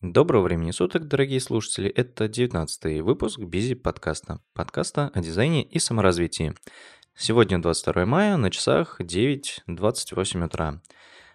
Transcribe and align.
Доброго 0.00 0.42
времени 0.44 0.70
суток, 0.70 1.08
дорогие 1.08 1.40
слушатели. 1.40 1.90
Это 1.90 2.28
19 2.28 3.02
выпуск 3.02 3.40
Бизи 3.40 3.74
подкаста. 3.74 4.40
Подкаста 4.54 5.10
о 5.12 5.20
дизайне 5.20 5.64
и 5.64 5.80
саморазвитии. 5.80 6.54
Сегодня 7.16 7.60
22 7.60 8.06
мая, 8.06 8.36
на 8.36 8.52
часах 8.52 9.00
9.28 9.00 10.44
утра. 10.44 10.80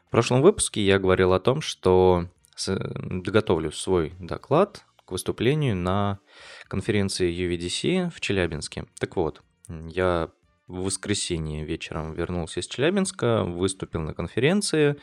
В 0.08 0.12
прошлом 0.12 0.42
выпуске 0.42 0.82
я 0.82 0.98
говорил 0.98 1.34
о 1.34 1.42
том, 1.42 1.60
что 1.60 2.30
готовлю 2.66 3.74
свой 3.74 4.14
доклад 4.18 4.86
к 5.04 5.12
выступлению 5.12 5.76
на 5.76 6.20
конференции 6.70 7.34
UVDC 7.34 8.12
в 8.12 8.22
Челябинске. 8.22 8.86
Так 8.98 9.18
вот, 9.18 9.44
я 9.68 10.30
в 10.68 10.84
воскресенье 10.84 11.66
вечером 11.66 12.14
вернулся 12.14 12.60
из 12.60 12.68
Челябинска, 12.68 13.44
выступил 13.44 14.02
на 14.02 14.14
конференции, 14.14 14.96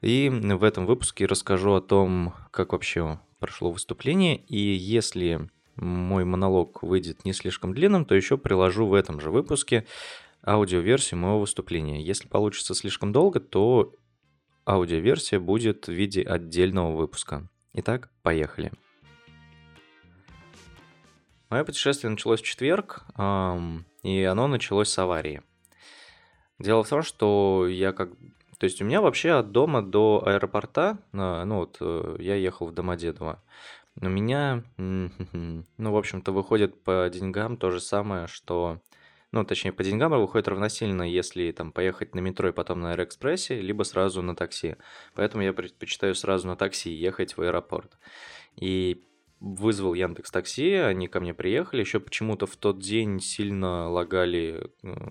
и 0.00 0.28
в 0.28 0.62
этом 0.62 0.86
выпуске 0.86 1.26
расскажу 1.26 1.74
о 1.74 1.80
том, 1.80 2.34
как 2.50 2.72
вообще 2.72 3.20
прошло 3.38 3.72
выступление, 3.72 4.36
и 4.36 4.56
если 4.58 5.48
мой 5.76 6.24
монолог 6.24 6.82
выйдет 6.82 7.24
не 7.24 7.32
слишком 7.32 7.74
длинным, 7.74 8.04
то 8.04 8.14
еще 8.14 8.38
приложу 8.38 8.86
в 8.86 8.94
этом 8.94 9.20
же 9.20 9.30
выпуске 9.30 9.86
аудиоверсию 10.46 11.18
моего 11.18 11.40
выступления. 11.40 12.04
Если 12.04 12.28
получится 12.28 12.74
слишком 12.74 13.12
долго, 13.12 13.40
то 13.40 13.94
аудиоверсия 14.66 15.40
будет 15.40 15.88
в 15.88 15.92
виде 15.92 16.22
отдельного 16.22 16.94
выпуска. 16.94 17.48
Итак, 17.72 18.10
поехали. 18.22 18.70
Мое 21.48 21.64
путешествие 21.64 22.10
началось 22.10 22.40
в 22.40 22.44
четверг, 22.44 23.04
и 24.02 24.22
оно 24.22 24.46
началось 24.46 24.88
с 24.88 24.98
аварии. 24.98 25.42
Дело 26.58 26.84
в 26.84 26.88
том, 26.88 27.02
что 27.02 27.66
я 27.68 27.92
как... 27.92 28.10
То 28.58 28.64
есть 28.64 28.80
у 28.80 28.84
меня 28.84 29.00
вообще 29.00 29.32
от 29.32 29.50
дома 29.50 29.82
до 29.82 30.22
аэропорта, 30.24 30.98
а, 31.12 31.44
ну 31.44 31.56
вот 31.56 31.78
э, 31.80 32.16
я 32.20 32.36
ехал 32.36 32.66
в 32.66 32.72
Домодедово, 32.72 33.42
у 34.00 34.08
меня, 34.08 34.62
ну, 34.76 35.62
в 35.78 35.96
общем-то, 35.96 36.32
выходит 36.32 36.82
по 36.82 37.08
деньгам 37.12 37.56
то 37.56 37.70
же 37.70 37.80
самое, 37.80 38.26
что... 38.26 38.80
Ну, 39.32 39.44
точнее, 39.44 39.72
по 39.72 39.82
деньгам 39.82 40.12
выходит 40.12 40.48
равносильно, 40.48 41.02
если 41.02 41.50
там 41.52 41.72
поехать 41.72 42.14
на 42.14 42.20
метро 42.20 42.50
и 42.50 42.52
потом 42.52 42.82
на 42.82 42.92
Аэроэкспрессе, 42.92 43.62
либо 43.62 43.82
сразу 43.82 44.20
на 44.20 44.36
такси. 44.36 44.76
Поэтому 45.14 45.42
я 45.42 45.54
предпочитаю 45.54 46.14
сразу 46.14 46.46
на 46.48 46.54
такси 46.54 46.90
ехать 46.90 47.38
в 47.38 47.40
аэропорт. 47.40 47.96
И 48.56 49.02
вызвал 49.42 49.94
Яндекс 49.94 50.30
Такси, 50.30 50.74
они 50.74 51.08
ко 51.08 51.20
мне 51.20 51.34
приехали. 51.34 51.80
Еще 51.80 51.98
почему-то 51.98 52.46
в 52.46 52.56
тот 52.56 52.78
день 52.78 53.20
сильно 53.20 53.90
лагали. 53.90 54.70
Э, 54.84 55.10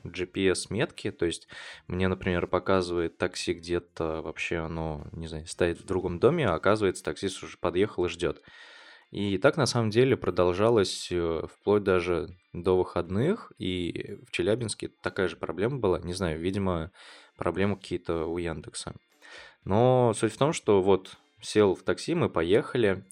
То 1.11 1.25
есть 1.25 1.47
мне, 1.87 2.07
например, 2.07 2.47
показывает 2.47 3.17
такси 3.17 3.53
где-то 3.53 4.21
вообще 4.21 4.57
оно, 4.57 5.05
не 5.11 5.27
знаю, 5.27 5.45
стоит 5.47 5.81
в 5.81 5.85
другом 5.85 6.19
доме, 6.19 6.47
а 6.47 6.55
оказывается, 6.55 7.03
таксист 7.03 7.43
уже 7.43 7.57
подъехал 7.57 8.05
и 8.05 8.09
ждет. 8.09 8.41
И 9.11 9.37
так 9.37 9.57
на 9.57 9.65
самом 9.65 9.89
деле 9.89 10.15
продолжалось 10.15 11.09
э, 11.11 11.43
вплоть 11.53 11.83
даже 11.83 12.29
до 12.53 12.77
выходных, 12.77 13.51
и 13.57 14.17
в 14.25 14.31
Челябинске 14.31 14.87
такая 14.87 15.27
же 15.27 15.35
проблема 15.35 15.79
была. 15.79 15.99
Не 15.99 16.13
знаю, 16.13 16.39
видимо, 16.39 16.91
проблемы 17.35 17.75
какие-то 17.75 18.25
у 18.25 18.37
Яндекса. 18.37 18.93
Но 19.65 20.13
суть 20.15 20.33
в 20.33 20.37
том, 20.37 20.53
что 20.53 20.81
вот 20.81 21.17
сел 21.41 21.75
в 21.75 21.83
такси, 21.83 22.15
мы 22.15 22.29
поехали, 22.29 23.03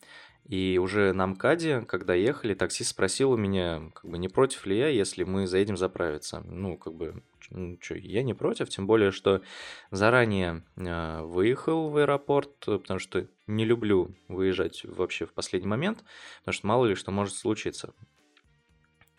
и 0.49 0.79
уже 0.81 1.13
на 1.13 1.27
МКАДе, 1.27 1.81
когда 1.81 2.15
ехали, 2.15 2.55
таксист 2.55 2.89
спросил 2.89 3.33
у 3.33 3.37
меня, 3.37 3.91
как 3.93 4.09
бы, 4.09 4.17
не 4.17 4.29
против 4.29 4.65
ли 4.65 4.79
я, 4.79 4.87
если 4.87 5.23
мы 5.23 5.45
заедем 5.45 5.77
заправиться. 5.77 6.41
Ну, 6.43 6.75
как 6.75 6.95
бы, 6.95 7.21
ну, 7.51 7.77
что, 7.79 7.93
я 7.93 8.23
не 8.23 8.33
против, 8.33 8.67
тем 8.67 8.87
более, 8.87 9.11
что 9.11 9.43
заранее 9.91 10.63
э, 10.75 11.21
выехал 11.21 11.89
в 11.89 11.97
аэропорт, 11.97 12.49
потому 12.65 12.97
что 12.97 13.27
не 13.45 13.63
люблю 13.63 14.15
выезжать 14.27 14.83
вообще 14.85 15.27
в 15.27 15.33
последний 15.33 15.69
момент, 15.69 16.03
потому 16.39 16.53
что 16.53 16.65
мало 16.65 16.87
ли 16.87 16.95
что 16.95 17.11
может 17.11 17.35
случиться. 17.35 17.93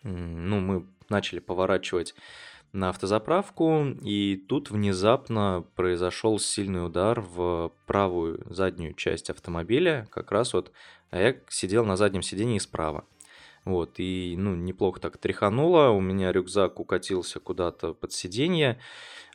Ну, 0.03 0.59
мы 0.59 0.85
начали 1.07 1.39
поворачивать 1.39 2.13
на 2.73 2.89
автозаправку, 2.89 3.85
и 4.01 4.37
тут 4.47 4.71
внезапно 4.71 5.65
произошел 5.75 6.39
сильный 6.39 6.85
удар 6.85 7.21
в 7.21 7.73
правую 7.85 8.41
заднюю 8.49 8.93
часть 8.93 9.29
автомобиля, 9.29 10.07
как 10.11 10.31
раз 10.31 10.53
вот, 10.53 10.71
а 11.09 11.19
я 11.19 11.35
сидел 11.49 11.85
на 11.85 11.97
заднем 11.97 12.21
сидении 12.21 12.59
справа. 12.59 13.05
Вот, 13.63 13.99
и, 13.99 14.35
ну, 14.37 14.55
неплохо 14.55 14.99
так 14.99 15.17
тряхануло, 15.17 15.89
у 15.89 15.99
меня 16.01 16.31
рюкзак 16.31 16.79
укатился 16.79 17.39
куда-то 17.39 17.93
под 17.93 18.11
сиденье, 18.11 18.79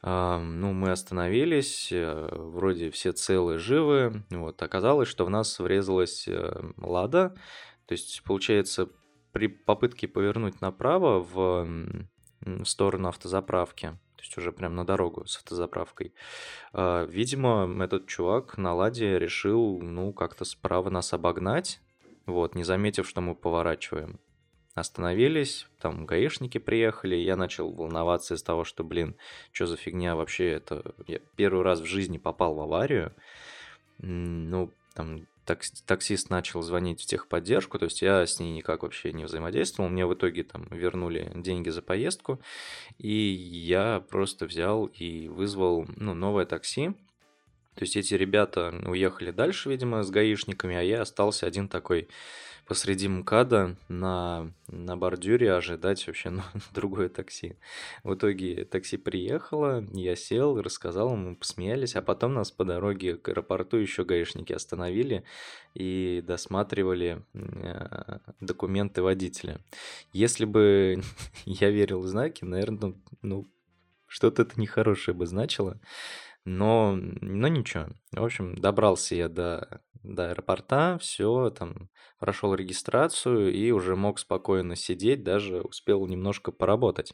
а, 0.03 0.41
ну, 0.41 0.73
мы 0.73 0.91
остановились, 0.91 1.91
э, 1.93 2.29
вроде 2.33 2.91
все 2.91 3.13
целые, 3.13 3.59
живы, 3.59 4.25
вот, 4.31 4.61
оказалось, 4.63 5.09
что 5.09 5.27
в 5.27 5.31
нас 5.31 5.61
врезалась 5.61 6.27
э, 6.27 6.73
Лада, 6.77 7.37
то 7.87 7.93
есть, 7.93 8.23
получается, 8.25 8.89
при 9.31 9.47
попытке 9.47 10.09
повернуть 10.09 10.61
направо 10.61 11.21
в 11.21 11.69
в 12.47 12.65
сторону 12.65 13.09
автозаправки, 13.09 13.89
то 14.17 14.23
есть 14.23 14.39
уже 14.39 14.53
прям 14.53 14.75
на 14.75 14.87
дорогу 14.87 15.27
с 15.27 15.37
автозаправкой. 15.37 16.15
А, 16.73 17.05
видимо, 17.05 17.69
этот 17.83 18.07
чувак 18.07 18.57
на 18.57 18.75
ладе 18.75 19.19
решил, 19.19 19.81
ну, 19.81 20.13
как-то 20.13 20.45
справа 20.45 20.89
нас 20.89 21.13
обогнать, 21.13 21.81
вот, 22.25 22.55
не 22.55 22.65
заметив, 22.65 23.09
что 23.09 23.21
мы 23.21 23.35
поворачиваем. 23.35 24.21
Остановились, 24.75 25.67
там 25.81 26.05
гаишники 26.07 26.59
приехали, 26.59 27.17
я 27.17 27.37
начал 27.37 27.73
волноваться 27.73 28.35
из 28.35 28.43
того, 28.43 28.65
что, 28.65 28.85
блин, 28.85 29.17
что 29.51 29.67
за 29.67 29.77
фигня 29.77 30.15
вообще 30.17 30.51
это... 30.51 30.95
Я 31.07 31.19
первый 31.35 31.63
раз 31.63 31.81
в 31.81 31.87
жизни 31.87 32.19
попал 32.19 32.55
в 32.55 32.61
аварию, 32.61 33.15
ну, 33.99 34.71
там 34.95 35.27
таксист 35.47 36.31
начал 36.31 36.63
звонить 36.63 37.03
в 37.03 37.07
техподдержку, 37.07 37.79
то 37.79 37.87
есть 37.87 38.03
я 38.03 38.27
с 38.27 38.39
ней 38.41 38.53
никак 38.53 38.83
вообще 38.83 39.13
не 39.13 39.25
взаимодействовал. 39.25 39.89
Мне 39.89 40.07
в 40.07 40.15
итоге 40.15 40.45
там 40.45 40.67
вернули 40.71 41.31
деньги 41.35 41.71
за 41.71 41.83
поездку, 41.83 42.41
и 42.99 43.11
я 43.11 44.05
просто 44.11 44.47
взял 44.47 44.87
и 44.87 45.29
вызвал 45.29 45.87
ну, 45.97 46.15
новое 46.15 46.47
такси. 46.47 46.91
То 47.75 47.83
есть 47.83 47.97
эти 47.97 48.15
ребята 48.15 48.75
уехали 48.87 49.31
дальше, 49.31 49.69
видимо, 49.69 50.03
с 50.03 50.11
гаишниками, 50.11 50.77
а 50.77 50.83
я 50.83 51.03
остался 51.03 51.47
один 51.47 51.69
такой 51.69 52.09
посреди 52.67 53.09
МКАДа 53.09 53.77
на, 53.89 54.53
на 54.69 54.97
бордюре 54.97 55.53
ожидать 55.53 56.07
вообще 56.07 56.31
ну, 56.31 56.43
другое 56.75 57.09
такси. 57.09 57.57
В 58.03 58.15
итоге 58.15 58.65
такси 58.65 58.97
приехало, 58.97 59.87
я 59.93 60.17
сел, 60.17 60.61
рассказал, 60.61 61.17
мы 61.17 61.37
посмеялись, 61.37 61.97
а 61.97 62.03
потом 62.03 62.35
нас 62.35 62.51
по 62.51 62.65
дороге 62.65 63.17
к 63.17 63.29
аэропорту 63.29 63.77
еще 63.77 64.05
гаишники 64.05 64.53
остановили 64.53 65.25
и 65.75 66.23
досматривали 66.27 67.23
э, 67.35 68.19
документы 68.41 69.03
водителя. 69.03 69.61
Если 70.13 70.45
бы 70.45 71.03
я 71.45 71.71
верил 71.71 72.01
в 72.01 72.07
знаки, 72.07 72.45
наверное, 72.45 72.95
ну, 73.23 73.47
что-то 74.07 74.43
это 74.43 74.61
нехорошее 74.61 75.15
бы 75.15 75.27
значило. 75.27 75.81
Но, 76.47 76.97
но 76.97 77.49
ничего. 77.49 77.89
В 78.13 78.25
общем, 78.25 78.55
добрался 78.55 79.17
я 79.17 79.29
до, 79.29 79.83
до 80.05 80.31
аэропорта, 80.31 80.97
все, 81.01 81.51
там, 81.51 81.91
прошел 82.21 82.55
регистрацию 82.55 83.53
и 83.53 83.73
уже 83.73 83.97
мог 83.97 84.21
спокойно 84.21 84.77
сидеть, 84.77 85.25
даже 85.25 85.61
успел 85.61 86.07
немножко 86.07 86.53
поработать. 86.53 87.13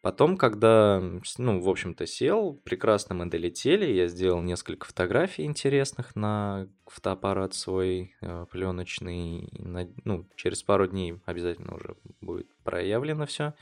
Потом, 0.00 0.38
когда, 0.38 1.00
ну, 1.36 1.60
в 1.60 1.68
общем-то, 1.68 2.06
сел, 2.06 2.54
прекрасно 2.64 3.14
мы 3.14 3.26
долетели, 3.26 3.84
я 3.84 4.08
сделал 4.08 4.40
несколько 4.40 4.86
фотографий 4.86 5.44
интересных 5.44 6.16
на 6.16 6.68
фотоаппарат 6.86 7.52
свой 7.52 8.16
э, 8.22 8.46
пленочный. 8.50 9.50
На, 9.58 9.86
ну, 10.04 10.26
через 10.36 10.62
пару 10.62 10.86
дней 10.88 11.20
обязательно 11.26 11.76
уже 11.76 11.96
будет 12.22 12.48
проявлено 12.64 13.26
все. 13.26 13.52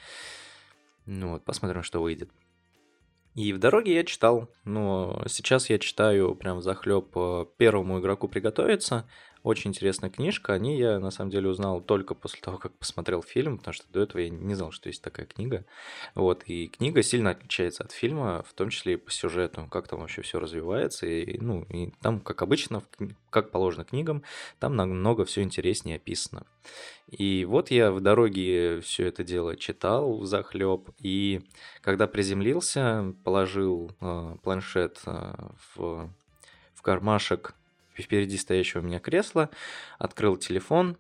Ну 1.06 1.30
вот, 1.30 1.44
посмотрим, 1.44 1.82
что 1.82 2.00
выйдет. 2.00 2.30
И 3.34 3.52
в 3.52 3.58
дороге 3.58 3.94
я 3.94 4.04
читал, 4.04 4.50
но 4.64 5.22
сейчас 5.26 5.70
я 5.70 5.78
читаю 5.78 6.34
прям 6.34 6.60
захлеб 6.60 7.08
э, 7.14 7.46
первому 7.56 8.00
игроку 8.00 8.28
приготовиться. 8.28 9.08
Очень 9.42 9.70
интересная 9.70 10.10
книжка. 10.10 10.52
О 10.52 10.58
ней 10.58 10.78
я 10.78 10.98
на 10.98 11.10
самом 11.10 11.30
деле 11.30 11.48
узнал 11.48 11.80
только 11.80 12.14
после 12.14 12.42
того, 12.42 12.58
как 12.58 12.72
посмотрел 12.74 13.22
фильм, 13.22 13.56
потому 13.56 13.72
что 13.72 13.86
до 13.90 14.00
этого 14.00 14.20
я 14.20 14.28
не 14.28 14.54
знал, 14.54 14.70
что 14.70 14.90
есть 14.90 15.00
такая 15.00 15.24
книга. 15.24 15.64
Вот, 16.14 16.42
и 16.44 16.68
книга 16.68 17.02
сильно 17.02 17.30
отличается 17.30 17.84
от 17.84 17.92
фильма, 17.92 18.42
в 18.46 18.52
том 18.52 18.68
числе 18.68 18.94
и 18.94 18.96
по 18.96 19.10
сюжету, 19.10 19.66
как 19.70 19.88
там 19.88 20.00
вообще 20.00 20.20
все 20.20 20.40
развивается. 20.40 21.06
И, 21.06 21.38
ну, 21.38 21.62
и 21.70 21.90
там, 22.02 22.20
как 22.20 22.42
обычно, 22.42 22.82
как 23.30 23.50
положено 23.50 23.84
книгам, 23.84 24.24
там 24.58 24.76
намного 24.76 25.24
все 25.24 25.40
интереснее 25.40 25.96
описано. 25.96 26.46
И 27.08 27.46
вот 27.46 27.70
я 27.70 27.92
в 27.92 28.00
дороге 28.02 28.80
все 28.82 29.06
это 29.06 29.24
дело 29.24 29.56
читал 29.56 30.18
в 30.18 30.26
захлеб, 30.26 30.90
и 30.98 31.40
когда 31.80 32.06
приземлился, 32.06 33.14
положил 33.24 33.90
э, 34.02 34.36
планшет 34.42 35.00
э, 35.06 35.32
в, 35.74 36.10
в 36.74 36.82
кармашек 36.82 37.54
впереди 37.94 38.36
стоящего 38.36 38.80
у 38.80 38.84
меня 38.84 39.00
кресла, 39.00 39.50
открыл 39.98 40.36
телефон, 40.36 40.96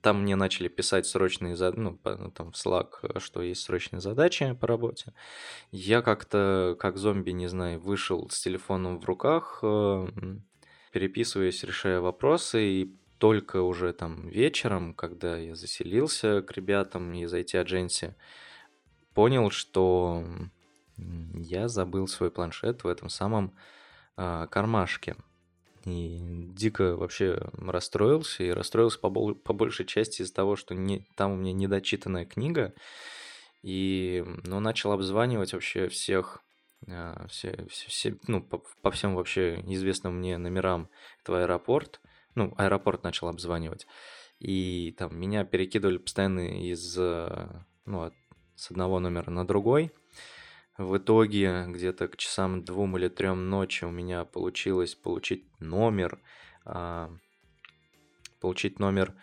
там 0.00 0.22
мне 0.22 0.36
начали 0.36 0.68
писать 0.68 1.06
срочные, 1.06 1.56
ну, 1.72 1.98
ну, 2.04 2.30
там 2.30 2.52
в 2.52 2.54
Slack, 2.54 3.18
что 3.18 3.42
есть 3.42 3.62
срочные 3.62 4.00
задачи 4.00 4.52
по 4.54 4.66
работе. 4.66 5.12
Я 5.72 6.02
как-то, 6.02 6.76
как 6.78 6.96
зомби, 6.98 7.30
не 7.32 7.48
знаю, 7.48 7.80
вышел 7.80 8.28
с 8.30 8.40
телефоном 8.40 9.00
в 9.00 9.04
руках, 9.04 9.58
э, 9.62 10.06
переписываясь, 10.92 11.64
решая 11.64 12.00
вопросы, 12.00 12.62
и 12.62 12.96
только 13.18 13.62
уже 13.62 13.92
там 13.92 14.28
вечером, 14.28 14.94
когда 14.94 15.36
я 15.36 15.56
заселился 15.56 16.42
к 16.42 16.52
ребятам 16.52 17.12
из 17.14 17.34
IT-адженси, 17.34 18.14
понял, 19.14 19.50
что 19.50 20.24
я 21.34 21.68
забыл 21.68 22.06
свой 22.06 22.30
планшет 22.30 22.84
в 22.84 22.88
этом 22.88 23.08
самом 23.08 23.54
а, 24.16 24.46
кармашке. 24.46 25.16
И 25.88 26.18
дико 26.54 26.96
вообще 26.96 27.40
расстроился, 27.56 28.44
и 28.44 28.50
расстроился 28.50 28.98
по, 28.98 29.10
по 29.10 29.52
большей 29.52 29.86
части 29.86 30.22
из-за 30.22 30.34
того, 30.34 30.56
что 30.56 30.74
не, 30.74 31.06
там 31.16 31.32
у 31.32 31.36
меня 31.36 31.52
недочитанная 31.52 32.26
книга, 32.26 32.74
и 33.62 34.24
ну, 34.44 34.60
начал 34.60 34.92
обзванивать 34.92 35.52
вообще 35.52 35.88
всех, 35.88 36.42
а, 36.86 37.26
все, 37.28 37.66
все, 37.70 37.88
все 37.88 38.18
ну, 38.26 38.42
по, 38.42 38.62
по 38.82 38.90
всем 38.90 39.14
вообще 39.14 39.62
известным 39.66 40.18
мне 40.18 40.38
номерам 40.38 40.88
этого 41.22 41.42
аэропорт, 41.42 42.00
ну, 42.34 42.54
аэропорт 42.56 43.02
начал 43.02 43.28
обзванивать, 43.28 43.86
и 44.38 44.94
там 44.98 45.18
меня 45.18 45.44
перекидывали 45.44 45.98
постоянно 45.98 46.40
из, 46.70 46.96
ну, 46.96 48.12
с 48.54 48.70
одного 48.70 49.00
номера 49.00 49.30
на 49.30 49.46
другой, 49.46 49.92
в 50.78 50.96
итоге 50.96 51.64
где-то 51.66 52.06
к 52.06 52.16
часам 52.16 52.64
двум 52.64 52.96
или 52.96 53.08
трем 53.08 53.50
ночи 53.50 53.84
у 53.84 53.90
меня 53.90 54.24
получилось 54.24 54.94
получить 54.94 55.44
номер, 55.58 56.20
а, 56.64 57.10
получить 58.40 58.78
номер 58.78 59.14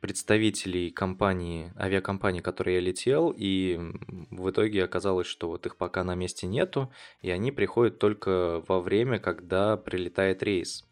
представителей 0.00 0.90
компании, 0.90 1.72
авиакомпании, 1.78 2.40
которой 2.40 2.74
я 2.74 2.80
летел, 2.80 3.32
и 3.36 3.78
в 4.30 4.50
итоге 4.50 4.84
оказалось, 4.84 5.26
что 5.28 5.48
вот 5.48 5.66
их 5.66 5.76
пока 5.76 6.02
на 6.02 6.14
месте 6.14 6.46
нету, 6.46 6.92
и 7.22 7.30
они 7.30 7.52
приходят 7.52 7.98
только 7.98 8.62
во 8.66 8.80
время, 8.80 9.18
когда 9.20 9.76
прилетает 9.76 10.42
рейс. 10.42 10.87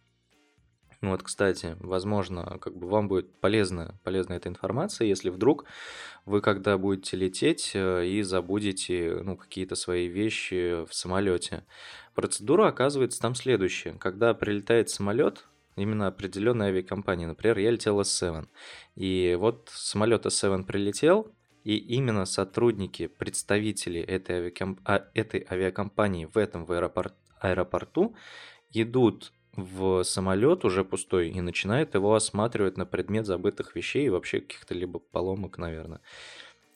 Ну 1.00 1.10
вот, 1.10 1.22
кстати, 1.22 1.76
возможно, 1.80 2.58
как 2.60 2.76
бы 2.76 2.88
вам 2.88 3.08
будет 3.08 3.40
полезна, 3.40 3.98
полезна 4.02 4.34
эта 4.34 4.48
информация, 4.48 5.06
если 5.06 5.30
вдруг 5.30 5.64
вы, 6.24 6.40
когда 6.40 6.78
будете 6.78 7.16
лететь 7.16 7.72
э, 7.74 8.06
и 8.06 8.22
забудете 8.22 9.20
ну, 9.22 9.36
какие-то 9.36 9.74
свои 9.76 10.08
вещи 10.08 10.84
в 10.84 10.94
самолете. 10.94 11.64
Процедура 12.14 12.68
оказывается 12.68 13.20
там 13.20 13.34
следующая. 13.34 13.92
Когда 13.92 14.32
прилетает 14.34 14.88
самолет, 14.88 15.46
именно 15.76 16.06
определенной 16.06 16.68
авиакомпании, 16.68 17.26
например, 17.26 17.58
я 17.58 17.70
летел 17.70 18.00
S7, 18.00 18.46
и 18.96 19.36
вот 19.38 19.70
самолет 19.72 20.24
S7 20.24 20.64
прилетел, 20.64 21.30
и 21.62 21.76
именно 21.76 22.24
сотрудники, 22.26 23.08
представители 23.08 24.00
этой, 24.00 24.36
авиакомп... 24.36 24.80
а, 24.84 25.04
этой 25.14 25.44
авиакомпании 25.50 26.24
в 26.26 26.38
этом 26.38 26.64
в 26.64 26.72
аэропорт... 26.72 27.14
аэропорту 27.40 28.14
идут 28.72 29.32
в 29.56 30.02
самолет 30.04 30.64
уже 30.64 30.84
пустой 30.84 31.30
и 31.30 31.40
начинает 31.40 31.94
его 31.94 32.14
осматривать 32.14 32.76
на 32.76 32.86
предмет 32.86 33.26
забытых 33.26 33.74
вещей 33.74 34.06
и 34.06 34.10
вообще 34.10 34.40
каких-то 34.40 34.74
либо 34.74 34.98
поломок, 34.98 35.58
наверное. 35.58 36.00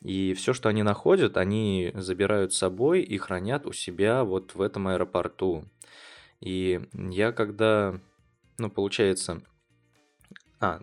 И 0.03 0.32
все, 0.35 0.55
что 0.55 0.69
они 0.69 0.82
находят, 0.82 1.37
они 1.37 1.93
забирают 1.94 2.55
с 2.55 2.59
собой 2.59 3.03
и 3.03 3.19
хранят 3.19 3.67
у 3.67 3.73
себя 3.73 4.25
вот 4.25 4.55
в 4.55 4.62
этом 4.62 4.88
аэропорту. 4.88 5.65
И 6.41 6.81
я 6.94 7.32
когда, 7.32 8.00
ну, 8.59 8.71
получается... 8.71 9.43
А, 10.59 10.81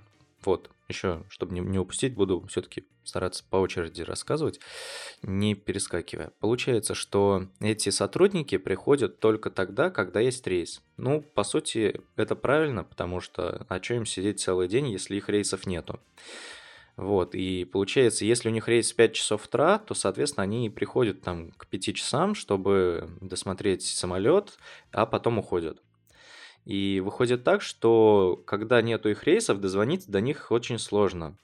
вот, 0.48 0.72
еще, 0.88 1.26
чтобы 1.28 1.54
не, 1.54 1.60
не 1.60 1.78
упустить, 1.78 2.16
буду 2.16 2.46
все-таки 2.48 2.88
стараться 3.04 3.44
по 3.50 3.58
очереди 3.58 4.02
рассказывать, 4.02 4.62
не 5.22 5.56
перескакивая. 5.56 6.32
Получается, 6.40 6.96
что 6.96 7.48
эти 7.60 7.90
сотрудники 7.90 8.58
приходят 8.58 9.20
только 9.20 9.52
тогда, 9.52 9.90
когда 9.90 10.22
есть 10.22 10.48
рейс. 10.48 10.82
Ну, 10.96 11.22
по 11.22 11.44
сути, 11.44 12.00
это 12.16 12.38
правильно, 12.38 12.86
потому 12.86 13.20
что 13.20 13.66
а 13.68 13.84
что 13.84 13.96
им 13.96 14.06
сидеть 14.06 14.40
целый 14.40 14.70
день, 14.70 14.90
если 14.90 15.18
их 15.18 15.28
рейсов 15.28 15.68
нету? 15.68 16.00
Вот, 16.96 17.36
и 17.36 17.66
получается, 17.66 18.24
если 18.24 18.48
у 18.48 18.52
них 18.54 18.70
рейс 18.70 18.94
в 18.94 18.96
5 18.96 19.14
часов 19.14 19.46
утра, 19.46 19.80
то, 19.80 19.94
соответственно, 19.94 20.44
они 20.44 20.70
приходят 20.70 21.22
там 21.22 21.52
к 21.52 21.68
5 21.68 21.94
часам, 21.94 22.36
чтобы 22.36 23.10
досмотреть 23.20 23.84
самолет, 23.84 24.58
а 24.94 25.06
потом 25.06 25.40
уходят. 25.40 25.84
И 26.68 27.00
выходит 27.00 27.46
так, 27.46 27.62
что 27.62 28.44
когда 28.46 28.81
нету 28.81 29.08
их 29.10 29.24
рейсов, 29.24 29.62
дозвониться 29.62 30.12
до 30.12 30.19
них 30.19 30.52
очень 30.52 30.78
сложно. 30.80 31.38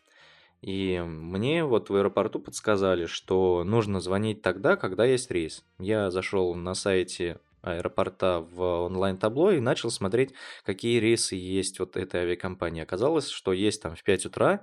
И 0.62 1.00
мне 1.00 1.64
вот 1.64 1.90
в 1.90 1.96
аэропорту 1.96 2.40
подсказали, 2.40 3.06
что 3.06 3.64
нужно 3.64 4.02
звонить 4.02 4.42
тогда, 4.42 4.76
когда 4.76 5.06
есть 5.06 5.32
рейс. 5.32 5.64
Я 5.80 6.12
зашел 6.12 6.54
на 6.56 6.74
сайте 6.74 7.40
аэропорта 7.62 8.42
в 8.42 8.86
онлайн-табло 8.86 9.52
и 9.52 9.62
начал 9.62 9.92
смотреть, 9.92 10.34
какие 10.66 11.00
рейсы 11.00 11.36
есть 11.36 11.80
вот 11.80 11.96
этой 11.96 12.24
авиакомпании. 12.24 12.84
Оказалось, 12.84 13.30
что 13.30 13.54
есть 13.54 13.82
там 13.82 13.96
в 13.96 14.04
5 14.04 14.26
утра, 14.26 14.62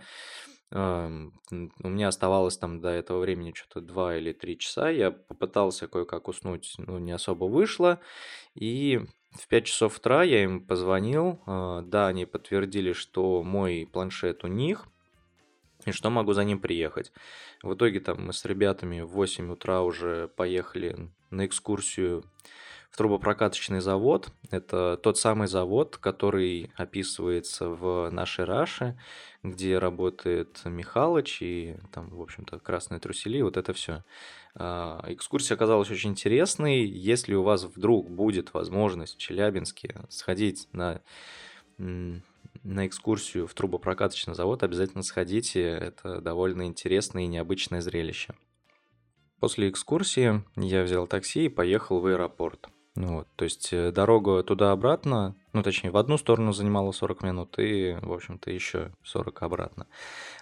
у 0.73 0.77
меня 0.77 2.09
оставалось 2.09 2.59
там 2.59 2.83
до 2.83 2.91
этого 2.91 3.19
времени 3.21 3.53
что-то 3.55 3.81
2 3.81 4.19
или 4.19 4.33
3 4.35 4.59
часа. 4.59 4.91
Я 4.91 5.11
попытался 5.11 5.89
кое-как 5.89 6.29
уснуть, 6.29 6.75
но 6.77 6.99
не 6.99 7.13
особо 7.13 7.47
вышло. 7.47 7.99
И 8.55 9.01
в 9.33 9.47
5 9.49 9.65
часов 9.65 9.99
утра 9.99 10.23
я 10.23 10.43
им 10.43 10.61
позвонил. 10.61 11.41
А, 11.47 11.83
да, 11.83 12.09
они 12.09 12.27
подтвердили, 12.27 12.93
что 12.93 13.43
мой 13.43 13.89
планшет 13.91 14.45
у 14.45 14.49
них– 14.49 14.87
и 15.87 15.93
что 15.93 16.11
могу 16.11 16.33
за 16.33 16.45
ним 16.45 16.61
приехать. 16.61 17.13
В 17.63 17.75
итоге 17.75 18.01
там 18.01 18.27
мы 18.27 18.33
с 18.33 18.45
ребятами 18.45 19.01
в 19.01 19.09
8 19.09 19.53
утра 19.53 19.83
уже 19.83 20.29
поехали 20.29 21.11
на 21.31 21.47
экскурсию 21.47 22.25
в 22.91 22.97
трубопрокаточный 22.97 23.81
завод. 23.81 24.33
Это 24.51 24.99
тот 25.03 25.17
самый 25.17 25.47
завод, 25.47 25.97
который 25.97 26.71
описывается 26.77 27.69
в 27.69 28.11
нашей 28.11 28.45
Раше, 28.45 28.99
где 29.43 29.79
работает 29.79 30.61
Михалыч 30.65 31.41
и 31.41 31.77
там, 31.93 32.11
в 32.11 32.21
общем-то, 32.21 32.59
красные 32.59 33.01
трусели, 33.01 33.41
вот 33.43 33.57
это 33.57 33.73
все. 33.73 34.05
А, 34.55 35.05
экскурсия 35.07 35.57
оказалась 35.57 35.91
очень 35.91 36.11
интересной. 36.11 36.85
Если 36.85 37.35
у 37.35 37.43
вас 37.43 37.65
вдруг 37.65 38.11
будет 38.11 38.53
возможность 38.55 39.17
в 39.17 39.19
Челябинске 39.19 40.03
сходить 40.09 40.69
на 40.73 41.01
на 42.63 42.87
экскурсию 42.87 43.47
в 43.47 43.55
трубопрокаточный 43.55 44.35
завод, 44.35 44.63
обязательно 44.63 45.03
сходите. 45.03 45.63
Это 45.63 46.21
довольно 46.21 46.67
интересное 46.67 47.23
и 47.23 47.29
необычное 47.29 47.81
зрелище. 47.81 48.35
После 49.39 49.71
экскурсии 49.71 50.45
я 50.57 50.83
взял 50.83 51.07
такси 51.07 51.47
и 51.47 51.49
поехал 51.49 52.01
в 52.01 52.07
аэропорт. 52.07 52.69
Ну 52.97 53.19
вот, 53.19 53.29
то 53.37 53.45
есть 53.45 53.73
э, 53.73 53.93
дорога 53.93 54.43
туда-обратно, 54.43 55.37
ну 55.53 55.63
точнее 55.63 55.91
в 55.93 55.97
одну 55.97 56.19
сторону 56.19 56.53
занимала 56.53 56.91
40 56.91 57.23
минут 57.23 57.59
и, 57.59 57.97
в 58.03 58.13
общем-то, 58.13 58.51
еще 58.51 58.93
40 59.05 59.43
обратно. 59.43 59.87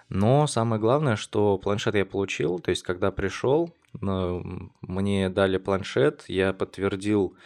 Но 0.09 0.47
самое 0.47 0.81
главное, 0.81 1.17
что 1.17 1.59
планшет 1.59 1.95
я 1.95 2.07
получил, 2.07 2.59
то 2.59 2.71
есть 2.71 2.83
когда 2.83 3.11
пришел, 3.11 3.75
мне 4.00 5.29
дали 5.29 5.59
планшет, 5.59 6.25
я 6.29 6.53
подтвердил 6.53 7.37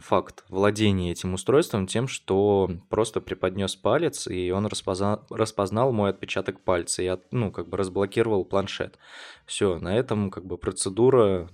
факт 0.00 0.44
владения 0.48 1.10
этим 1.10 1.34
устройством 1.34 1.88
тем, 1.88 2.06
что 2.06 2.70
просто 2.88 3.20
преподнес 3.20 3.74
палец, 3.74 4.28
и 4.28 4.52
он 4.52 4.66
распознал, 4.66 5.26
распознал 5.28 5.92
мой 5.92 6.10
отпечаток 6.10 6.60
пальца, 6.60 7.02
и 7.02 7.16
ну, 7.32 7.50
как 7.50 7.68
бы 7.68 7.76
разблокировал 7.76 8.44
планшет. 8.44 8.98
Все, 9.46 9.78
на 9.78 9.96
этом 9.96 10.30
как 10.30 10.44
бы 10.44 10.56
процедура 10.56 11.48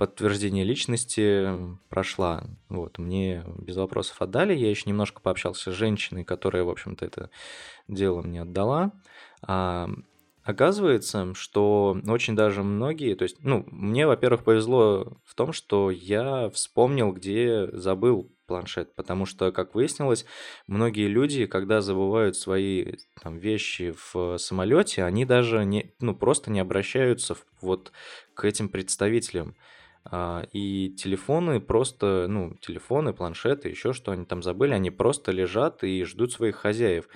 подтверждения 0.00 0.64
личности 0.64 1.46
прошла. 1.90 2.44
Вот, 2.70 2.96
мне 2.96 3.44
без 3.58 3.76
вопросов 3.76 4.22
отдали. 4.22 4.54
Я 4.54 4.70
еще 4.70 4.88
немножко 4.88 5.20
пообщался 5.20 5.72
с 5.72 5.74
женщиной, 5.74 6.24
которая, 6.24 6.64
в 6.64 6.70
общем-то, 6.70 7.04
это 7.04 7.28
дело 7.86 8.22
мне 8.22 8.40
отдала. 8.40 8.92
А 9.42 9.90
Оказывается, 10.42 11.34
что 11.34 11.98
очень 12.08 12.34
даже 12.34 12.62
многие, 12.62 13.14
то 13.14 13.24
есть, 13.24 13.36
ну, 13.40 13.66
мне, 13.70 14.06
во-первых, 14.06 14.42
повезло 14.42 15.18
в 15.26 15.34
том, 15.34 15.52
что 15.52 15.90
я 15.90 16.48
вспомнил, 16.48 17.12
где 17.12 17.68
забыл 17.72 18.32
планшет, 18.46 18.94
потому 18.94 19.26
что, 19.26 19.52
как 19.52 19.74
выяснилось, 19.74 20.24
многие 20.66 21.08
люди, 21.08 21.44
когда 21.44 21.82
забывают 21.82 22.36
свои 22.36 22.94
там, 23.22 23.36
вещи 23.36 23.94
в 24.12 24.38
самолете, 24.38 25.04
они 25.04 25.26
даже 25.26 25.66
не, 25.66 25.94
ну, 26.00 26.16
просто 26.16 26.50
не 26.50 26.58
обращаются 26.58 27.36
вот 27.60 27.92
к 28.32 28.46
этим 28.46 28.70
представителям. 28.70 29.54
А, 30.04 30.44
и 30.52 30.90
телефоны 30.90 31.60
просто, 31.60 32.26
ну, 32.28 32.54
телефоны, 32.60 33.12
планшеты, 33.12 33.68
еще 33.68 33.92
что 33.92 34.12
они 34.12 34.24
там 34.24 34.42
забыли, 34.42 34.72
они 34.72 34.90
просто 34.90 35.32
лежат 35.32 35.84
и 35.84 36.04
ждут 36.04 36.32
своих 36.32 36.56
хозяев. 36.56 37.08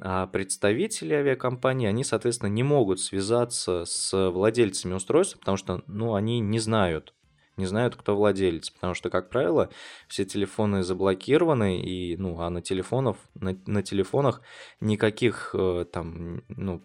А 0.00 0.26
представители 0.26 1.14
авиакомпании, 1.14 1.86
они, 1.86 2.02
соответственно, 2.04 2.48
не 2.50 2.62
могут 2.62 3.00
связаться 3.00 3.84
с 3.84 4.30
владельцами 4.30 4.94
устройства, 4.94 5.38
потому 5.38 5.56
что, 5.56 5.82
ну, 5.86 6.14
они 6.14 6.40
не 6.40 6.58
знают, 6.58 7.14
не 7.56 7.66
знают, 7.66 7.96
кто 7.96 8.16
владелец, 8.16 8.70
потому 8.70 8.94
что, 8.94 9.10
как 9.10 9.28
правило, 9.28 9.68
все 10.08 10.24
телефоны 10.24 10.82
заблокированы, 10.82 11.80
и, 11.80 12.16
ну, 12.16 12.40
а 12.40 12.50
на 12.50 12.62
телефонах, 12.62 13.16
на, 13.34 13.56
на 13.66 13.82
телефонах 13.82 14.40
никаких 14.80 15.54
э, 15.54 15.84
там, 15.92 16.42
ну, 16.48 16.82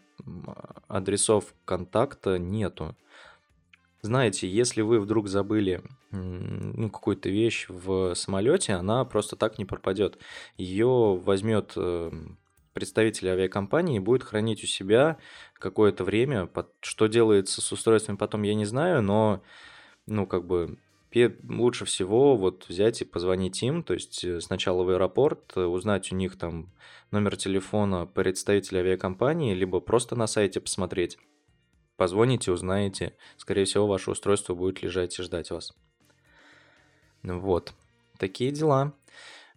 адресов 0.87 1.55
контакта 1.65 2.37
нету. 2.37 2.95
Знаете, 4.07 4.49
если 4.49 4.81
вы 4.81 4.99
вдруг 4.99 5.27
забыли 5.27 5.83
ну, 6.11 6.89
какую-то 6.89 7.29
вещь 7.29 7.67
в 7.69 8.15
самолете, 8.15 8.73
она 8.73 9.05
просто 9.05 9.35
так 9.35 9.59
не 9.59 9.65
пропадет. 9.65 10.17
Ее 10.57 11.19
возьмет 11.23 11.73
эм, 11.75 12.39
представитель 12.73 13.29
авиакомпании 13.29 13.97
и 13.97 13.99
будет 13.99 14.23
хранить 14.23 14.63
у 14.63 14.67
себя 14.67 15.17
какое-то 15.53 16.03
время. 16.03 16.49
Что 16.79 17.07
делается 17.07 17.61
с 17.61 17.71
устройствами 17.71 18.17
потом, 18.17 18.43
я 18.43 18.55
не 18.55 18.65
знаю, 18.65 19.01
но 19.01 19.43
ну, 20.07 20.25
как 20.25 20.45
бы 20.45 20.77
лучше 21.49 21.85
всего 21.85 22.35
вот 22.35 22.65
взять 22.67 23.01
и 23.01 23.05
позвонить 23.05 23.61
им, 23.63 23.83
то 23.83 23.93
есть 23.93 24.23
э, 24.23 24.39
сначала 24.39 24.83
в 24.83 24.89
аэропорт, 24.89 25.53
э, 25.55 25.63
узнать 25.63 26.11
у 26.11 26.15
них 26.15 26.37
там 26.37 26.71
номер 27.11 27.37
телефона 27.37 28.05
представителя 28.05 28.79
авиакомпании, 28.79 29.53
либо 29.53 29.79
просто 29.79 30.15
на 30.15 30.27
сайте 30.27 30.59
посмотреть. 30.59 31.17
Позвоните, 31.97 32.51
узнаете. 32.51 33.15
Скорее 33.37 33.65
всего, 33.65 33.87
ваше 33.87 34.11
устройство 34.11 34.53
будет 34.53 34.81
лежать 34.81 35.17
и 35.19 35.23
ждать 35.23 35.51
вас. 35.51 35.73
Вот. 37.23 37.73
Такие 38.17 38.51
дела. 38.51 38.93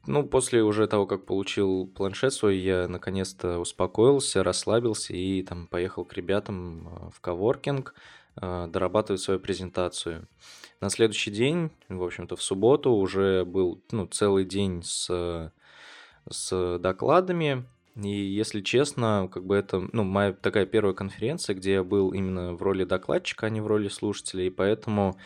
Ну, 0.07 0.27
после 0.27 0.63
уже 0.63 0.87
того, 0.87 1.07
как 1.07 1.27
получил 1.27 1.87
планшет 1.87 2.33
свой, 2.33 2.57
я 2.57 2.89
наконец-то 2.89 3.59
успокоился, 3.59 4.43
расслабился 4.43 5.13
и 5.13 5.43
там 5.43 5.67
поехал 5.67 6.07
к 6.07 6.15
ребятам 6.15 6.89
э, 6.89 7.11
в 7.15 7.21
коворкинг 7.21 7.95
дорабатывать 8.37 9.21
свою 9.21 9.41
презентацию. 9.41 10.27
На 10.81 10.89
следующий 10.89 11.31
день, 11.31 11.71
в 11.89 12.03
общем-то, 12.03 12.37
в 12.37 12.43
субботу 12.43 12.93
уже 12.93 13.45
был 13.45 13.83
ну, 13.91 14.07
целый 14.07 14.45
день 14.45 14.83
с, 14.83 15.53
с 16.31 16.79
докладами. 16.79 17.67
И 17.97 18.09
если 18.09 18.61
честно, 18.61 19.29
как 19.33 19.45
бы 19.45 19.57
это 19.57 19.89
ну, 19.93 20.05
моя 20.05 20.33
такая 20.33 20.65
первая 20.65 20.95
конференция, 20.95 21.55
где 21.55 21.73
я 21.75 21.85
был 21.85 22.13
именно 22.13 22.55
в 22.55 22.63
роли 22.63 22.85
докладчика, 22.85 23.47
а 23.47 23.51
не 23.51 23.61
в 23.61 23.67
роли 23.67 23.89
слушателя, 23.89 24.45
и 24.45 24.51
поэтому 24.51 25.17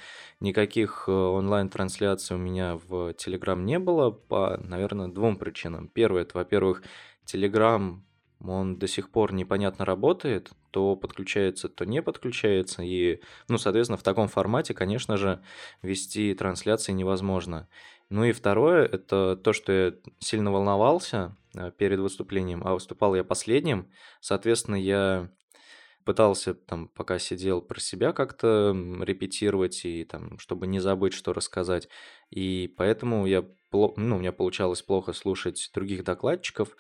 никаких 0.41 1.05
э, 1.07 1.13
онлайн-трансляций 1.13 2.37
у 2.37 2.39
меня 2.39 2.77
в 2.77 3.11
Telegram 3.11 3.63
не 3.63 3.79
было 3.79 4.11
по, 4.11 4.59
наверное, 4.63 5.09
двум 5.09 5.37
причинам. 5.37 5.89
Первое, 5.89 6.23
это, 6.23 6.39
во-первых, 6.39 6.83
Telegram 7.27 8.01
он 8.41 8.79
до 8.79 8.87
сих 8.87 9.11
пор 9.11 9.33
непонятно 9.33 9.85
работает, 9.85 10.51
то 10.71 10.97
подключается, 10.97 11.69
то 11.69 11.85
не 11.85 12.03
подключается. 12.03 12.83
И, 12.83 13.21
ну, 13.49 13.59
соответственно, 13.59 13.97
в 13.97 14.03
таком 14.03 14.29
формате, 14.29 14.75
конечно 14.75 15.17
же, 15.17 15.43
вести 15.83 16.35
трансляции 16.35 16.93
невозможно. 16.93 17.69
Ну 18.11 18.25
и 18.25 18.33
второе, 18.33 18.85
это 18.85 19.37
то, 19.37 19.53
что 19.53 19.73
я 19.73 19.95
сильно 20.19 20.53
волновался 20.53 21.37
перед 21.79 21.99
выступлением, 22.01 22.63
а 22.65 22.75
выступал 22.75 23.15
я 23.15 23.25
последним. 23.25 23.91
Соответственно, 24.21 24.77
я 24.77 25.31
пытался 26.05 26.55
там, 26.55 26.89
пока 26.89 27.19
сидел 27.19 27.63
про 27.63 27.81
себя 27.81 28.13
как-то 28.13 28.77
репетировать 29.01 29.85
и 29.85 30.05
там, 30.05 30.39
чтобы 30.39 30.67
не 30.67 30.79
забыть, 30.79 31.15
что 31.15 31.33
рассказать. 31.33 31.89
И 32.31 32.73
поэтому 32.77 33.27
я, 33.27 33.45
ну, 33.73 34.17
у 34.17 34.19
меня 34.19 34.33
получалось 34.33 34.83
плохо 34.83 35.13
слушать 35.13 35.71
других 35.75 36.05
докладчиков. 36.05 36.77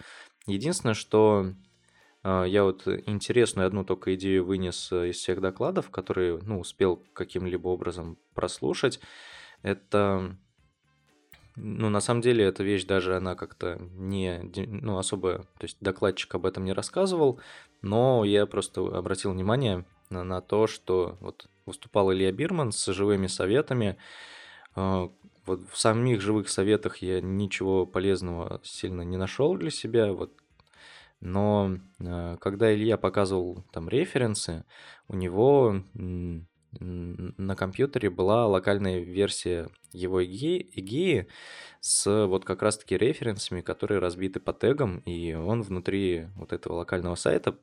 Единственное, 0.47 0.95
что 0.95 1.54
а, 2.23 2.45
я 2.45 2.64
вот 2.64 2.87
интересную 2.87 3.66
одну 3.66 3.85
только 3.85 4.14
идею 4.14 4.45
вынес 4.45 4.93
э, 4.93 5.11
из 5.11 5.16
всех 5.16 5.40
докладов, 5.40 5.90
которые, 5.90 6.38
ну, 6.43 6.61
успел 6.61 7.02
каким-либо 7.12 7.69
образом 7.69 8.19
прослушать. 8.35 9.00
Это, 9.62 10.37
ну, 11.56 11.88
на 11.88 12.00
самом 12.00 12.20
деле, 12.20 12.44
эта 12.44 12.64
вещь 12.64 12.84
даже, 12.84 13.16
она 13.16 13.37
как-то 13.37 13.78
не, 13.96 14.40
ну, 14.66 14.99
особо, 14.99 15.38
то 15.58 15.64
есть 15.64 15.76
докладчик 15.80 16.34
об 16.34 16.46
этом 16.46 16.64
не 16.64 16.73
рассказывал, 16.73 17.40
но 17.80 18.25
я 18.25 18.46
просто 18.46 18.80
обратил 18.80 19.32
внимание 19.32 19.84
на, 20.11 20.25
на 20.25 20.40
то, 20.40 20.66
что 20.66 21.16
вот 21.20 21.46
выступал 21.64 22.12
Илья 22.12 22.32
Бирман 22.32 22.73
с 22.73 22.92
живыми 22.92 23.28
советами, 23.28 23.96
а, 24.75 25.11
вот 25.46 25.61
в 25.70 25.78
самих 25.78 26.20
живых 26.20 26.49
советах 26.49 26.99
я 26.99 27.20
ничего 27.20 27.87
полезного 27.87 28.61
сильно 28.64 29.02
не 29.02 29.16
нашел 29.16 29.54
для 29.56 29.70
себя, 29.70 30.12
вот. 30.12 30.32
Но 31.20 31.78
э, 32.00 32.37
когда 32.40 32.75
Илья 32.75 32.99
показывал 32.99 33.64
там 33.73 33.88
референсы, 33.88 34.64
у 35.08 35.16
него 35.16 35.82
на 36.81 37.57
компьютере 37.57 38.11
была 38.11 38.47
локальная 38.47 39.00
версия 39.00 39.69
его 39.93 40.21
ИГИ 40.21 41.28
с 41.81 42.26
вот 42.26 42.45
как 42.45 42.62
раз-таки 42.62 42.97
референсами, 42.97 43.61
которые 43.61 43.99
разбиты 44.00 44.40
по 44.40 44.52
тегам, 44.52 44.99
и 45.00 45.35
он 45.35 45.62
внутри 45.62 46.28
вот 46.37 46.52
этого 46.52 46.76
локального 46.76 47.14
сайта 47.14 47.59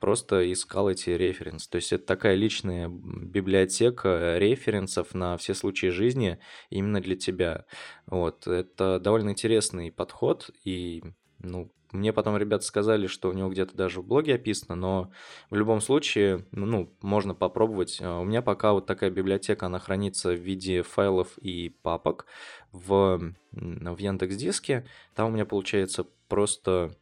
просто 0.00 0.50
искал 0.50 0.88
эти 0.90 1.10
референсы. 1.10 1.68
То 1.68 1.76
есть 1.76 1.92
это 1.92 2.04
такая 2.06 2.34
личная 2.34 2.88
библиотека 2.88 4.38
референсов 4.38 5.14
на 5.14 5.36
все 5.36 5.54
случаи 5.54 5.88
жизни 5.88 6.38
именно 6.70 7.00
для 7.00 7.16
тебя. 7.16 7.66
Вот. 8.06 8.46
Это 8.46 8.98
довольно 8.98 9.30
интересный 9.30 9.92
подход, 9.92 10.50
и 10.64 11.02
ну, 11.38 11.70
мне 11.92 12.12
потом 12.12 12.36
ребята 12.36 12.64
сказали, 12.64 13.06
что 13.06 13.30
у 13.30 13.32
него 13.32 13.50
где-то 13.50 13.76
даже 13.76 14.00
в 14.00 14.06
блоге 14.06 14.34
описано, 14.34 14.74
но 14.74 15.10
в 15.50 15.56
любом 15.56 15.80
случае, 15.80 16.46
ну, 16.52 16.92
можно 17.02 17.34
попробовать. 17.34 17.98
А, 18.00 18.20
у 18.20 18.24
меня 18.24 18.42
пока 18.42 18.72
вот 18.72 18.86
такая 18.86 19.10
библиотека, 19.10 19.66
она 19.66 19.78
хранится 19.78 20.30
в 20.32 20.38
виде 20.38 20.82
файлов 20.82 21.36
и 21.38 21.70
папок 21.82 22.26
в, 22.72 23.32
в 23.52 23.98
Яндекс 23.98 24.36
Диске. 24.36 24.86
Там 25.14 25.28
у 25.28 25.32
меня 25.32 25.44
получается 25.44 26.06
просто 26.28 26.96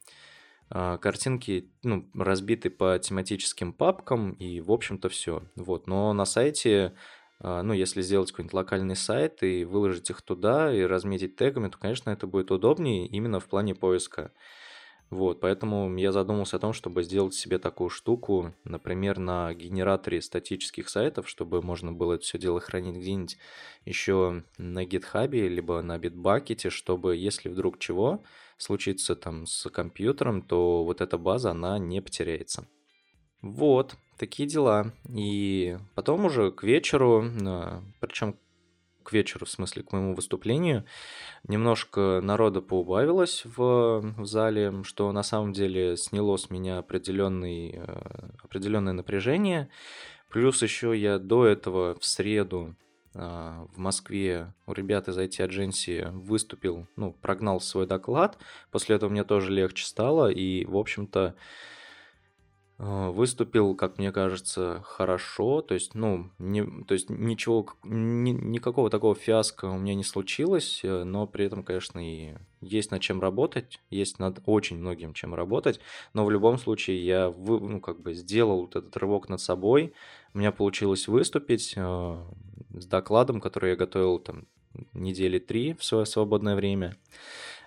а, 0.71 0.99
картинки 0.99 1.71
ну, 1.83 2.09
разбиты 2.15 2.71
по 2.71 2.99
тематическим 2.99 3.73
папкам, 3.73 4.33
и, 4.33 4.61
в 4.61 4.71
общем-то, 4.71 5.09
все. 5.09 5.43
Вот. 5.57 5.87
Но 5.87 6.13
на 6.13 6.25
сайте, 6.25 6.95
а, 7.41 7.63
ну, 7.63 7.73
если 7.73 8.03
сделать 8.03 8.31
какой-нибудь 8.33 8.55
локальный 8.55 8.97
сайт 8.97 9.43
и 9.43 9.65
выложить 9.65 10.11
их 10.11 10.23
туда, 10.23 10.75
и 10.75 10.83
разметить 10.83 11.37
тегами, 11.37 11.69
то, 11.69 11.79
конечно, 11.79 12.11
это 12.11 12.27
будет 12.27 12.51
удобнее 12.51 13.07
именно 13.07 13.41
в 13.41 13.47
плане 13.47 13.75
поиска. 13.75 14.33
Вот, 15.11 15.41
поэтому 15.41 15.97
я 15.97 16.13
задумался 16.13 16.57
о 16.57 16.61
том, 16.61 16.75
чтобы 16.75 17.03
сделать 17.03 17.33
себе 17.33 17.59
такую 17.59 17.89
штуку, 17.89 18.55
например, 18.65 19.19
на 19.19 19.55
генераторе 19.55 20.21
статических 20.21 20.91
сайтов, 20.91 21.27
чтобы 21.29 21.63
можно 21.63 21.93
было 21.93 22.15
это 22.15 22.25
все 22.25 22.39
дело 22.39 22.61
хранить 22.61 22.97
где-нибудь 22.97 23.39
еще 23.87 24.45
на 24.59 24.85
гитхабе, 24.85 25.49
либо 25.49 25.81
на 25.81 25.99
битбакете, 25.99 26.69
чтобы, 26.69 27.17
если 27.17 27.49
вдруг 27.49 27.79
чего 27.79 28.23
случится 28.59 29.17
там 29.17 29.47
с 29.47 29.71
компьютером, 29.71 30.43
то 30.43 30.85
вот 30.85 31.01
эта 31.01 31.17
база, 31.17 31.53
она 31.53 31.79
не 31.79 32.03
потеряется. 32.03 32.67
Вот, 33.41 33.97
такие 34.19 34.47
дела. 34.47 34.93
И 35.09 35.79
потом 35.95 36.27
уже 36.27 36.51
к 36.51 36.65
вечеру, 36.65 37.25
а, 37.47 37.83
причем 38.01 38.37
к 39.09 39.13
вечеру, 39.15 39.47
в 39.47 39.51
смысле, 39.51 39.83
к 39.83 39.93
моему 39.93 40.15
выступлению, 40.15 40.85
немножко 41.49 42.21
народа 42.23 42.61
поубавилось 42.61 43.43
в, 43.47 44.01
в 44.19 44.27
зале, 44.27 44.83
что 44.85 45.11
на 45.13 45.23
самом 45.23 45.55
деле 45.55 45.97
сняло 45.97 46.37
с 46.37 46.51
меня 46.51 46.77
определенный, 46.77 47.73
э, 47.75 48.31
определенное 48.45 48.93
напряжение. 48.93 49.71
Плюс 50.29 50.63
еще 50.63 50.95
я 50.95 51.19
до 51.19 51.47
этого 51.47 51.99
в 51.99 52.05
среду 52.05 52.77
а, 53.15 53.67
в 53.75 53.79
Москве 53.79 54.53
у 54.67 54.75
ребят 54.75 55.09
из 55.09 55.17
IT 55.17 55.49
Agency 55.49 56.11
выступил, 56.11 56.87
ну, 56.97 57.13
прогнал 57.13 57.63
свой 57.63 57.87
доклад. 57.87 58.37
После 58.71 58.97
этого 58.97 59.09
мне 59.09 59.25
тоже 59.25 59.51
легче 59.51 59.87
стало. 59.87 60.31
И, 60.31 60.67
в 60.67 60.77
общем-то, 60.77 61.35
выступил, 62.79 63.75
как 63.75 63.99
мне 63.99 64.13
кажется, 64.13 64.83
хорошо, 64.85 65.63
то 65.63 65.75
есть, 65.75 65.95
ну, 65.95 66.31
не, 66.39 66.65
то 66.85 66.95
есть 66.95 67.11
ничего, 67.11 67.67
ни, 67.83 68.31
никакого 68.31 68.89
такого 68.89 69.17
фиаско 69.17 69.65
у 69.65 69.79
меня 69.79 69.95
не 69.97 70.05
случилось, 70.05 70.81
э, 70.85 71.03
но 71.03 71.27
при 71.27 71.47
этом, 71.47 71.65
конечно, 71.65 71.99
и 71.99 72.35
есть 72.61 72.93
над 72.93 73.03
чем 73.03 73.21
работать, 73.21 73.81
есть 73.91 74.21
над 74.21 74.41
очень 74.47 74.77
многим 74.79 75.13
чем 75.13 75.35
работать, 75.35 75.81
но 76.15 76.25
в 76.25 76.31
любом 76.31 76.57
случае 76.57 77.05
я, 77.05 77.31
вы, 77.31 77.59
ну, 77.59 77.81
как 77.81 78.01
бы 78.01 78.15
сделал 78.15 78.61
вот 78.61 78.77
этот 78.77 78.97
рывок 78.97 79.29
над 79.29 79.41
собой, 79.41 79.93
у 80.33 80.39
меня 80.39 80.53
получилось 80.53 81.09
выступить 81.09 81.75
э, 81.77 82.25
с 82.75 82.87
докладом, 82.87 83.41
который 83.41 83.71
я 83.71 83.77
готовил 83.77 84.21
там 84.21 84.47
недели 84.93 85.41
три 85.41 85.75
в 85.75 85.83
свое 85.83 86.07
свободное 86.07 86.55
время, 86.55 86.97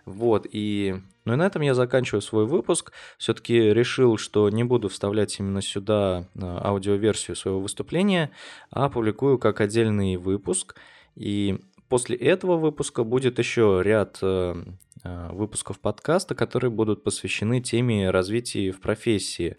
вот, 0.05 0.47
и... 0.51 0.95
Ну 1.23 1.33
и 1.33 1.35
на 1.35 1.45
этом 1.45 1.61
я 1.61 1.75
заканчиваю 1.75 2.21
свой 2.21 2.47
выпуск. 2.47 2.91
Все-таки 3.19 3.53
решил, 3.53 4.17
что 4.17 4.49
не 4.49 4.63
буду 4.63 4.89
вставлять 4.89 5.39
именно 5.39 5.61
сюда 5.61 6.25
а, 6.35 6.69
аудиоверсию 6.69 7.35
своего 7.35 7.59
выступления, 7.59 8.31
а 8.71 8.89
публикую 8.89 9.37
как 9.37 9.61
отдельный 9.61 10.17
выпуск. 10.17 10.75
И 11.15 11.59
после 11.89 12.17
этого 12.17 12.57
выпуска 12.57 13.03
будет 13.03 13.37
еще 13.37 13.81
ряд 13.83 14.17
э, 14.23 14.55
э, 15.03 15.29
выпусков 15.31 15.79
подкаста, 15.79 16.33
которые 16.33 16.71
будут 16.71 17.03
посвящены 17.03 17.61
теме 17.61 18.09
развития 18.09 18.71
в 18.71 18.79
профессии. 18.79 19.57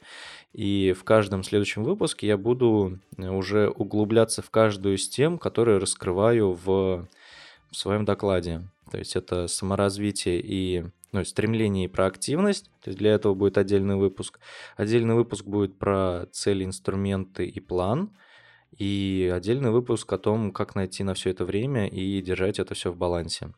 И 0.53 0.95
в 0.99 1.05
каждом 1.05 1.45
следующем 1.45 1.85
выпуске 1.85 2.27
я 2.27 2.37
буду 2.37 2.99
уже 3.17 3.69
углубляться 3.69 4.43
в 4.43 4.51
каждую 4.51 4.97
из 4.97 5.09
тем, 5.09 5.39
которые 5.39 5.79
раскрываю 5.79 6.53
в, 6.53 7.07
в 7.73 7.77
своем 7.77 8.05
докладе. 8.05 8.63
То 8.91 8.99
есть 8.99 9.17
это 9.17 9.49
саморазвитие 9.49 10.41
и 10.41 10.85
ну, 11.13 11.25
стремление 11.25 11.87
и 11.87 11.89
проактивность. 11.89 12.71
То 12.83 12.91
есть 12.91 12.99
для 12.99 13.13
этого 13.13 13.35
будет 13.35 13.59
отдельный 13.59 13.97
выпуск. 13.97 14.39
Отдельный 14.77 15.15
выпуск 15.15 15.45
будет 15.45 15.79
про 15.79 16.27
цели, 16.33 16.65
инструменты 16.65 17.47
и 17.47 17.61
план. 17.61 18.11
и 18.79 19.31
отдельный 19.35 19.71
выпуск 19.71 20.11
о 20.13 20.19
том, 20.19 20.51
как 20.51 20.75
найти 20.75 21.05
на 21.05 21.13
все 21.13 21.31
это 21.31 21.45
время 21.45 21.89
и 21.89 22.23
держать 22.23 22.59
это 22.59 22.75
все 22.75 22.91
в 22.91 22.97
балансе. 22.97 23.53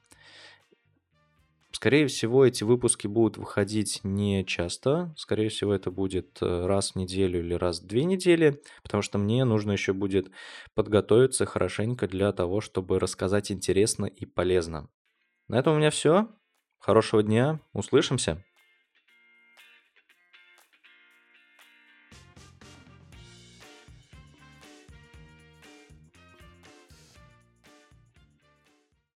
Скорее 1.85 2.07
всего, 2.07 2.47
эти 2.47 2.65
выпуски 2.65 3.07
будут 3.07 3.37
выходить 3.37 4.01
не 4.05 4.43
часто. 4.47 5.13
Скорее 5.19 5.51
всего, 5.51 5.75
это 5.75 5.91
будет 5.91 6.39
э, 6.41 6.65
раз 6.65 6.93
в 6.93 6.97
неделю 6.97 7.41
или 7.41 7.53
раз 7.53 7.83
в 7.83 7.87
две 7.87 8.05
недели, 8.05 8.63
потому 8.83 9.03
что 9.03 9.19
мне 9.19 9.45
нужно 9.45 9.73
еще 9.73 9.93
будет 9.93 10.31
подготовиться 10.73 11.45
хорошенько 11.45 12.09
для 12.09 12.33
того, 12.33 12.63
чтобы 12.63 12.99
рассказать 12.99 13.53
интересно 13.53 14.07
и 14.07 14.25
полезно. 14.25 14.89
На 15.47 15.59
этом 15.59 15.75
у 15.75 15.77
меня 15.77 15.91
все. 15.91 16.31
Хорошего 16.79 17.23
дня. 17.23 17.61
Услышимся. 17.75 18.43